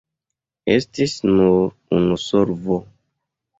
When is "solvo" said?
2.25-2.83